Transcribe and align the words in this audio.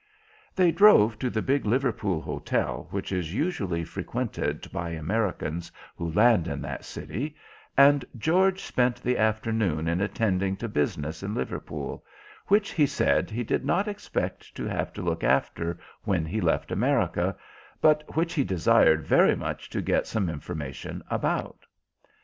They 0.55 0.71
drove 0.71 1.19
to 1.19 1.29
the 1.29 1.43
big 1.43 1.63
Liverpool 1.63 2.21
hotel 2.21 2.87
which 2.89 3.11
is 3.11 3.35
usually 3.35 3.83
frequented 3.83 4.67
by 4.71 4.89
Americans 4.89 5.71
who 5.95 6.11
land 6.11 6.47
in 6.47 6.59
that 6.63 6.83
city, 6.85 7.35
and 7.77 8.03
George 8.17 8.63
spent 8.63 9.03
the 9.03 9.19
afternoon 9.19 9.87
in 9.87 10.01
attending 10.01 10.57
to 10.57 10.67
business 10.67 11.21
in 11.21 11.35
Liverpool, 11.35 12.03
which 12.47 12.71
he 12.71 12.87
said 12.87 13.29
he 13.29 13.43
did 13.43 13.63
not 13.63 13.87
expect 13.87 14.55
to 14.55 14.65
have 14.65 14.91
to 14.93 15.03
look 15.03 15.23
after 15.23 15.77
when 16.03 16.25
he 16.25 16.41
left 16.41 16.71
America, 16.71 17.35
but 17.79 18.03
which 18.15 18.33
he 18.33 18.43
desired 18.43 19.05
very 19.05 19.35
much 19.35 19.69
to 19.69 19.83
get 19.83 20.07
some 20.07 20.29
information 20.31 21.03
about. 21.11 21.67